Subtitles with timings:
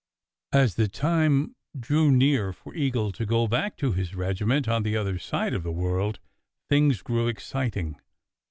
[0.51, 4.81] As the time drew near for Eagle to go back to his regi ment on
[4.81, 6.17] the other side of the world,
[6.69, 8.01] things grew exciting.